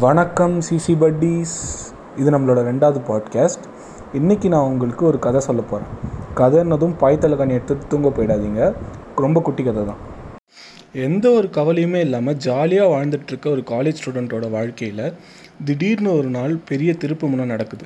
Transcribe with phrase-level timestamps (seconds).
[0.00, 1.56] வணக்கம் CC buddies.
[2.16, 3.64] இது நம்மளோட ரெண்டாவது பாட்காஸ்ட்
[4.12, 5.90] இன்றைக்கி நான் உங்களுக்கு ஒரு கதை சொல்ல போகிறேன்
[6.34, 8.74] கதைன்னதும் பாய்த்தலகாணி எடுத்து தூங்க போயிடாதீங்க.
[9.16, 9.96] ரொம்ப குட்டி கதை தான்.
[10.92, 15.14] எந்த ஒரு கவலையுமே இல்லாமல் ஜாலியாக வாழ்ந்துட்டுருக்க ஒரு காலேஜ் ஸ்டூடெண்ட்டோட வாழ்க்கையில்
[15.64, 17.84] திடீர்னு ஒரு நாள் பெரிய திருப்பு முனை நடக்குது.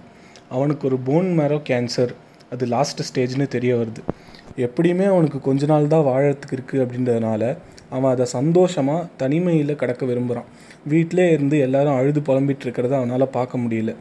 [0.48, 2.14] அவனுக்கு ஒரு போன் மேரோ கேன்சர்
[2.50, 4.02] அது லாஸ்ட் ஸ்டேஜ்னு தெரிய வருது.
[4.56, 7.56] எப்படியுமே அவனுக்கு கொஞ்ச நாள் தான் வாழறதுக்கு இருக்குது அப்படின்றதுனால
[7.94, 10.48] அவன் அதை சந்தோஷமாக தனிமையில் கடக்க விரும்புகிறான்
[10.92, 13.92] வீட்டிலே இருந்து எல்லாரும் அழுது புலம்பிட்டு இருக்கிறத அவனால் பார்க்க முடியல.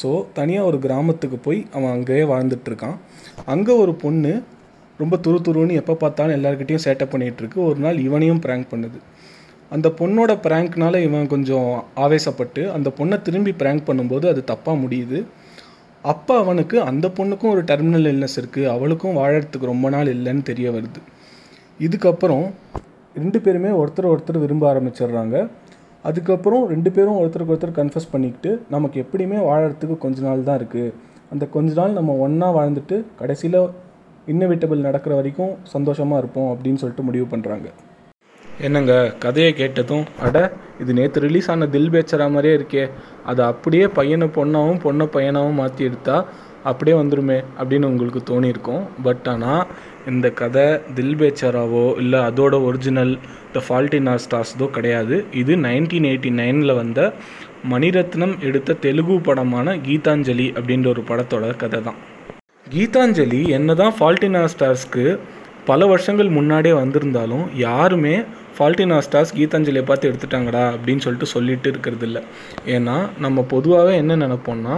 [0.00, 2.96] ஸோ தனியாக ஒரு கிராமத்துக்கு போய் அவன் அங்கேயே வாழ்ந்துட்டுருக்கான்
[3.54, 4.32] அங்கே ஒரு பொண்ணு
[5.00, 8.98] ரொம்ப துரு துருன்னு எப்போ பார்த்தாலும் எல்லாருக்கிட்டையும் சேட்டப் பண்ணிகிட்ருக்கு ஒரு நாள் இவனையும் ப்ராங்க் பண்ணுது.
[9.70, 11.68] அந்த பொண்ணோட ப்ராங்க்னால இவன் கொஞ்சம்
[12.04, 15.18] ஆவேசப்பட்டு அந்த பொண்ணை திரும்பி ப்ராங்க் பண்ணும்போது அது தப்பாக முடியுது.
[16.04, 21.00] அப்போ அவனுக்கு அந்த பொண்ணுக்கும் ஒரு டெர்மினல் இல்னஸ் இருக்குது அவளுக்கும் வாழறதுக்கு ரொம்ப நாள் இல்லைன்னு தெரிய வருது.
[21.86, 22.46] இதுக்கப்புறம்
[23.14, 25.36] ரெண்டு பேருமே ஒருத்தர் ஒருத்தர் விரும்ப ஆரம்பிச்சிடுறாங்க.
[26.04, 30.92] அதுக்கப்புறம் ரெண்டு பேரும் ஒருத்தருக்கு ஒருத்தர் கன்ஃபஸ் பண்ணிக்கிட்டு நமக்கு எப்படியுமே வாழறதுக்கு கொஞ்ச நாள் தான் இருக்குது
[31.32, 33.58] அந்த கொஞ்ச நாள் நம்ம ஒன்றா வாழ்ந்துட்டு கடைசியில்
[34.26, 37.68] இன்னவிட்டபிள் நடக்கிற வரைக்கும் சந்தோஷமாக இருப்போம் அப்படின்னு சொல்லிட்டு முடிவு பண்ணுறாங்க
[38.66, 40.36] என்னங்க கதையை கேட்டதும் அட
[40.80, 42.84] இது நேற்று ரிலீஸ் ஆன தில் பேச்சரா மாதிரியே இருக்கே.
[43.24, 46.16] அதை அப்படியே பையனை பொண்ணாகவும் பொண்ணை பையனாகவும் மாற்றி எடுத்தா
[46.70, 48.84] அப்படியே வந்துருமே அப்படின்னு உங்களுக்கு தோணியிருக்கும்.
[49.06, 49.64] பட் ஆனால்
[50.10, 50.66] இந்த கதை
[50.96, 53.12] தில் பேச்சாராவோ இல்லை அதோட ஒரிஜினல்
[53.54, 55.16] த ஃபால்ட் ஆர் ஸ்டார்ஸ்தோ கிடையாது.
[55.42, 57.00] இது நைன்டீன் எயிட்டி நைனில் வந்த
[57.72, 61.98] மணிரத்னம் எடுத்த தெலுங்கு படமான கீதாஞ்சலி அப்படின்ற ஒரு படத்தோட கதை தான்.
[62.66, 65.06] கீதாஞ்சலி என்ன தான் இன் ஆர் ஸ்டார்ஸ்க்கு
[65.68, 68.16] பல வருஷங்கள் முன்னாடியே வந்திருந்தாலும் யாருமே
[68.56, 72.22] ஃபால்டினாஸ்டாஸ் கீதாஞ்சலியை பார்த்து எடுத்துட்டாங்கடா அப்படின்னு சொல்லிட்டு சொல்லிட்டு இருக்கிறது இல்லை.
[72.74, 74.74] ஏன்னா நம்ம பொதுவாகவே என்ன நினப்போம்னா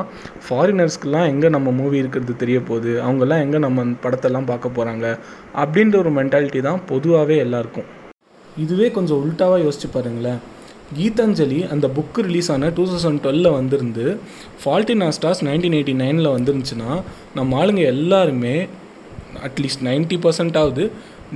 [0.47, 5.07] ஃபாரினர்ஸ்க்கெலாம் எங்கே நம்ம மூவி இருக்கிறது தெரிய போகுது அவங்கெல்லாம் எங்கே நம்ம படத்தெல்லாம் பார்க்க போகிறாங்க
[5.63, 7.89] அப்படின்ற ஒரு மென்டாலிட்டி தான் பொதுவாகவே எல்லாருக்கும்.
[8.65, 10.41] இதுவே கொஞ்சம் உல்ட்டாவாக யோசிச்சு பாருங்களேன்.
[10.99, 14.05] கீதாஞ்சலி அந்த புக்கு ரிலீஸ் ஆன டூ தௌசண்ட் டுவெலில் வந்திருந்து
[14.63, 16.93] ஃபால்ட்டினா ஸ்டார்ஸ் நைன்டீன் எயிட்டி நைனில் வந்துருந்துச்சுன்னா
[17.39, 18.55] நம்ம ஆளுங்க எல்லாருமே
[19.49, 20.85] அட்லீஸ்ட் நைன்ட்டி பர்சன்டாவது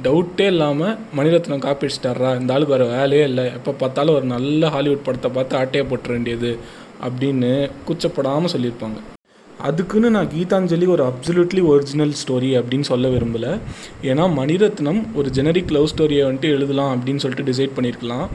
[0.02, 3.44] டவுட்டே இல்லாமல் மணிரத்னம் காப்பி அடிச்சிட்டாரா இந்த ஆளுக்கு வேறு வேலையே இல்லை.
[3.58, 6.50] எப்போ பார்த்தாலும் ஒரு நல்ல ஹாலிவுட் படத்தை பார்த்து ஆட்டையை போட்டுற வேண்டியது
[7.06, 7.50] அப்படின்னு
[7.86, 8.98] கூச்சப்படாமல் சொல்லியிருப்பாங்க.
[9.68, 13.52] அதுக்குன்னு நான் கீதாஞ்சலி ஒரு அப்சல்யூட்லி ஒரிஜினல் ஸ்டோரி அப்படின்னு சொல்ல விரும்பலை.
[14.10, 18.26] ஏன்னா மணிரத்னம் ஒரு ஜெனரிக் லவ் ஸ்டோரியை வந்துட்டு எழுதலாம் அப்படின்னு சொல்லிட்டு டிசைட் பண்ணியிருக்கலாம்.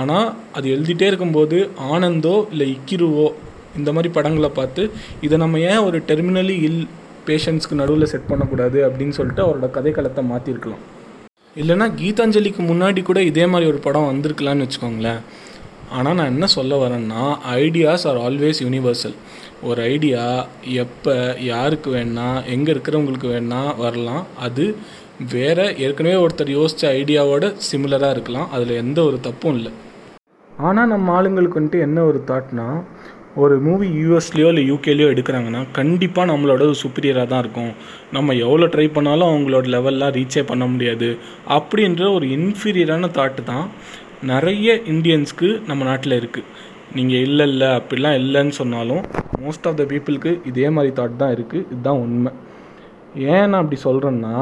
[0.00, 0.28] ஆனால்
[0.58, 1.60] அது எழுதிட்டே இருக்கும்போது
[1.92, 3.26] ஆனந்தோ இல்லை இக்கிருவோ
[3.80, 4.84] இந்த மாதிரி படங்களை பார்த்து
[5.28, 6.82] இதை நம்ம ஏன் ஒரு டெர்மினலி இல்
[7.30, 10.84] பேஷண்ட்ஸ்க்கு நடுவில் செட் பண்ணக்கூடாது அப்படின்னு சொல்லிட்டு அவரோட கதைக்களத்தை மாற்றிருக்கலாம்
[11.60, 15.20] இல்லைனா கீதாஞ்சலிக்கு முன்னாடி கூட இதே மாதிரி ஒரு படம் வந்திருக்கலான்னு வச்சுக்கோங்களேன்.
[15.96, 17.22] ஆனால் நான் என்ன சொல்ல வரேன்னா
[17.62, 19.16] ஐடியாஸ் ஆர் ஆல்வேஸ் யூனிவர்சல்
[19.68, 20.24] ஒரு ஐடியா
[20.82, 21.14] எப்போ
[21.50, 24.24] யாருக்கு வேணால் எங்கே இருக்கிறவங்களுக்கு வேணால் வரலாம்.
[24.46, 24.64] அது
[25.34, 28.50] வேறு ஏற்கனவே ஒருத்தர் யோசித்த ஐடியாவோட சிமிலராக இருக்கலாம்.
[28.56, 29.72] அதில் எந்த ஒரு தப்பும் இல்லை.
[30.50, 32.68] ஆனால் நம்ம ஆளுங்களுக்கு வந்துட்டு என்ன ஒரு தாட்னா
[33.42, 37.72] ஒரு மூவி யூஎஸ்லேயோ இல்லை யூகேலேயோ எடுக்கிறாங்கன்னா கண்டிப்பாக நம்மளோட சுப்பீரியராக தான் இருக்கும்.
[38.16, 41.08] நம்ம எவ்வளோ ட்ரை பண்ணாலும் அவங்களோட லெவல்லாம் ரீச்சே பண்ண முடியாது.
[41.56, 43.66] அப்படின்ற ஒரு இன்ஃபீரியரான தாட்டு தான்
[44.30, 46.48] நிறைய இந்தியன்ஸ்க்கு நம்ம நாட்டில் இருக்குது
[46.96, 49.02] நீங்கள் இல்லை இல்லை அப்படிலாம் இல்லைன்னு சொன்னாலும்
[49.44, 52.32] மோஸ்ட் ஆஃப் த பீப்புளுக்கு இதே மாதிரி தாட் தான் இருக்குது இதுதான் உண்மை.
[53.32, 54.36] ஏன் நான் அப்படி சொல்கிறேன்னா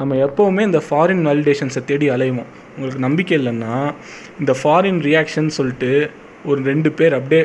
[0.00, 2.50] நம்ம எப்போவுமே இந்த ஃபாரின் வேலிடேஷன்ஸை தேடி அலைவோம்.
[2.74, 3.76] உங்களுக்கு நம்பிக்கை இல்லைன்னா
[4.40, 5.92] இந்த ஃபாரின் ரியாக்ஷன் சொல்லிட்டு
[6.50, 7.44] ஒரு ரெண்டு பேர் அப்படியே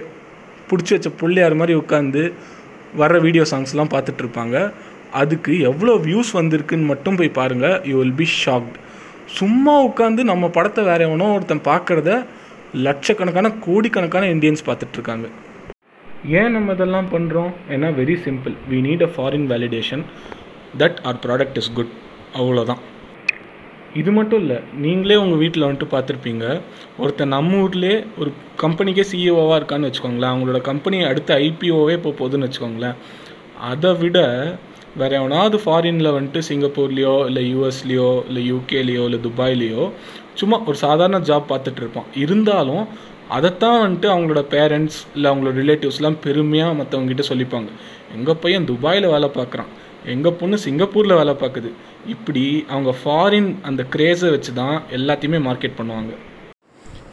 [0.72, 2.24] பிடிச்சி வச்ச பிள்ளையார் மாதிரி உட்காந்து
[3.02, 4.58] வர்ற வீடியோ சாங்ஸ்லாம் பார்த்துட்ருப்பாங்க.
[5.22, 8.78] அதுக்கு எவ்வளோ வியூஸ் வந்திருக்குன்னு மட்டும் போய் பாருங்கள் யூ வில் பி ஷாக்ட்
[9.40, 12.12] சும்மா உட்காந்து நம்ம படத்தை வேற எவனோ ஒருத்தன் பார்க்குறத
[12.86, 15.28] லட்சக்கணக்கான கோடிக்கணக்கான இந்தியன்ஸ் பார்த்துட்ருக்காங்க.
[16.40, 20.04] ஏன் நம்ம இதெல்லாம் பண்ணுறோம் ஏன்னா very simple we need a foreign validation
[20.82, 21.94] that our product is good
[22.42, 22.82] அவ்வளோதான்.
[24.00, 26.46] இது மட்டும் இல்லை நீங்களே உங்கள் வீட்டில் வந்துட்டு பார்த்துருப்பீங்க
[27.02, 28.32] ஒருத்தர் நம்ம ஊர்லேயே ஒரு
[28.62, 30.34] கம்பெனிக்கே சிஇஓவாக இருக்கான்னு வச்சுக்கோங்களேன்.
[30.34, 32.96] அவங்களோட கம்பெனி அடுத்த ஐபிஓவே இப்போ போகுதுன்னு வச்சுக்கோங்களேன்.
[33.60, 34.20] அதை விட
[34.98, 39.92] வேறு எவனாவது ஃபாரினில் வந்துட்டு சிங்கப்பூர்லேயோ இல்லை யூஎஸ்லேயோ இல்லை யூகேலேயோ இல்லை துபாய்லேயோ
[40.34, 42.10] சும்மா ஒரு சாதாரண ஜாப் பார்த்துட்டு இருப்பான்.
[42.16, 42.88] இருந்தாலும்
[43.28, 47.70] அதைத்தான் வந்துட்டு அவங்களோட பேரண்ட்ஸ் இல்லை அவங்களோட ரிலேட்டிவ்ஸ்லாம் பெருமையாக மற்றவங்ககிட்ட சொல்லிப்பாங்க.
[48.16, 49.70] எங்கள் பையன் துபாயில் வேலை பார்க்குறான்
[50.14, 51.70] எங்கள் பொண்ணு சிங்கப்பூரில் வேலை பார்க்குது.
[52.14, 52.44] இப்படி
[52.74, 56.14] அவங்க ஃபாரின் அந்த க்ரேஸை வச்சு தான் எல்லாத்தையுமே மார்க்கெட் பண்ணுவாங்க.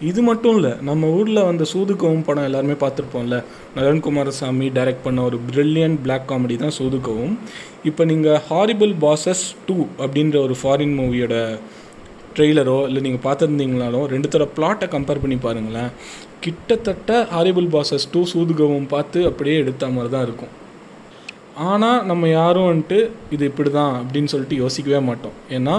[0.09, 3.39] இது மட்டும் இல்லை நம்ம ஊரில் வந்த சூதுகவும் படம் எல்லாருமே பார்த்துருப்போம்ல.
[3.77, 7.35] நரன் குமாரசாமி டைரக்ட் பண்ண ஒரு பிரில்லியன்ட் பிளாக் காமெடி தான் சூதுகவும்.
[7.91, 11.35] இப்போ நீங்கள் ஹாரிபிள் பாசஸ் டூ அப்படின்ற ஒரு ஃபாரின் மூவியோட
[12.37, 15.91] ட்ரெய்லரோ இல்லை நீங்கள் பார்த்துருந்தீங்களாலும் தர பிளாட்டை கம்பேர் பண்ணி பாருங்களேன்.
[16.45, 20.55] கிட்டத்தட்ட ஹாரிபிள் பாசஸ் டூ சூதுகவும் பார்த்து அப்படியே எடுத்த மாதிரி தான் இருக்கும்.
[21.67, 22.99] ஆனால் நம்ம யாரும் வந்துட்டு
[23.35, 25.37] இது இப்படி தான் அப்படின்னு சொல்லிட்டு யோசிக்கவே மாட்டோம்.
[25.57, 25.75] ஏன்னா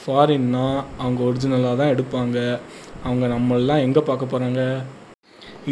[0.00, 0.66] ஃபாரின்னா
[1.02, 2.36] அவங்க ஒரிஜினலாக தான் எடுப்பாங்க.
[3.06, 4.62] அவங்க நம்மளாம் எங்கே பார்க்க போகிறாங்க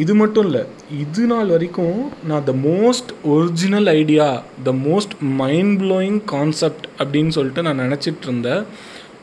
[0.02, 0.62] இது மட்டும் இல்லை
[1.02, 1.98] இது நாள் வரைக்கும்
[2.30, 4.26] நான் the most original idea
[4.68, 8.64] the most mind blowing concept அப்படின்னு சொல்லிட்டு நான் நினச்சிட்டு இருந்தேன்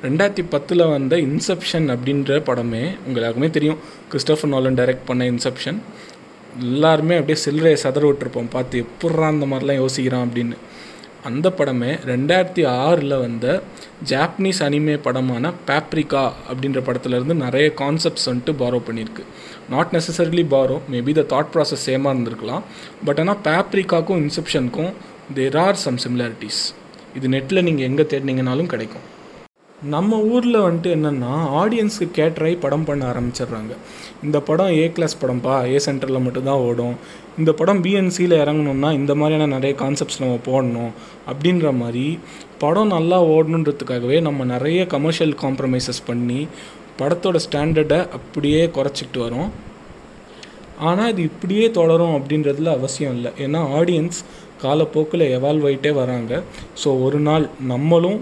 [0.05, 3.81] ரெண்டாயிரத்தி பத்தில் வந்த இன்செப்ஷன் அப்படின்ற படமே உங்களுக்குமே தெரியும்.
[4.11, 5.79] கிறிஸ்டோஃபர் நாலன் டைரக்ட் பண்ண இன்செப்ஷன்
[6.59, 8.51] எல்லாருமே அப்படியே சில்லறையை சதற விட்டுருப்போம்.
[8.55, 10.57] பார்த்து எப்பட்றா அந்த மாதிரிலாம் யோசிக்கிறான் அப்படின்னு.
[11.29, 13.47] அந்த படமே ரெண்டாயிரத்தி ஆறில் வந்த
[14.11, 19.23] ஜாப்பனீஸ் அனிமே படமான பேப்ரிகா அப்படின்ற படத்துலேருந்து நிறைய கான்செப்ட்ஸ் வந்துட்டு பாரோ பண்ணியிருக்கு.
[19.73, 22.63] Not necessarily borrow maybe the thought process சேமாக இருந்திருக்கலாம்.
[23.05, 24.91] பட் ஆனால் பேப்ரிக்காக்கும் இன்செப்ஷனுக்கும்
[25.39, 26.61] தேர் ஆர் சம் சிமிலாரிட்டிஸ்
[27.19, 29.05] இது நெட்டில் நீங்கள் எங்கே தேடினீங்கனாலும் கிடைக்கும்.
[29.93, 31.29] நம்ம ஊரில் வந்துட்டு என்னென்னா
[31.59, 33.73] ஆடியன்ஸுக்கு கேட்டரை படம் பண்ண ஆரம்பிச்சிடுறாங்க.
[34.25, 36.95] இந்த படம் ஏ கிளாஸ் படம்ப்பா ஏ சென்டரில் மட்டும்தான் ஓடும்.
[37.39, 40.91] இந்த படம் பிஎன்சியில் இறங்கணும்னா இந்த மாதிரியான நிறைய கான்செப்ட்ஸ் நம்ம போடணும்.
[41.31, 42.05] அப்படின்ற மாதிரி
[42.63, 46.39] படம் நல்லா ஓடணுன்றதுக்காகவே நம்ம நிறைய கமர்ஷியல் காம்ப்ரமைசஸ் பண்ணி
[47.01, 49.49] படத்தோட ஸ்டாண்டர்டை அப்படியே குறைச்சிக்கிட்டு வரோம்.
[50.89, 53.31] ஆனால் இது இப்படியே தொடரும் அப்படின்றதுல அவசியம் இல்லை.
[53.45, 54.21] ஏன்னா ஆடியன்ஸ்
[54.63, 56.43] காலப்போக்கில் எவால்வ் ஆகிட்டே வராங்க.
[56.83, 58.19] ஸோ ஒரு நாள் நம்மளும்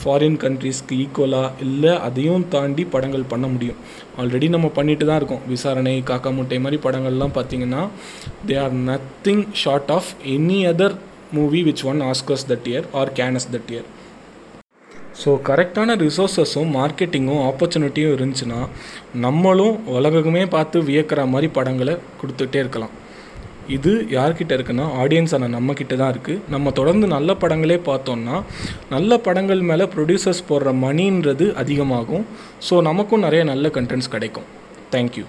[0.00, 3.80] ஃபாரின் கண்ட்ரீஸ்க்கு ஈக்குவலாக இல்லை அதையும் தாண்டி படங்கள் பண்ண முடியும்.
[4.20, 5.44] ஆல்ரெடி நம்ம பண்ணிட்டு தான் இருக்கோம்.
[5.52, 7.82] விசாரணை காக்கா முட்டை மாதிரி படங்கள்லாம் பார்த்தீங்கன்னா
[8.48, 10.96] they are nothing short of any other
[11.38, 13.88] movie which won Oscars that year or Cannes that year
[15.22, 18.60] so கரெக்டான ரிசோர்ஸஸும் மார்க்கெட்டிங்கும் ஆப்பர்ச்சுனிட்டியும் இருந்துச்சுன்னா
[19.24, 22.94] நம்மளும் உலகமே பார்த்து வியக்கிற மாதிரி படங்களை கொடுத்துட்டே இருக்கலாம்.
[23.68, 28.36] இது யார்கிட்ட இருக்குன்னா ஆடியன்ஸான நம்மக்கிட்ட தான் இருக்குது நம்ம தொடர்ந்து நல்ல படங்களே பார்த்தோம்னா
[28.94, 32.26] நல்ல படங்கள் மேலே ப்ரொடியூசர்ஸ் போடுற மணின்றது அதிகமாகும்.
[32.68, 34.48] ஸோ நமக்கும் நிறைய நல்ல கண்டென்ட்ஸ் கிடைக்கும்.
[34.94, 35.24] தேங்க்யூ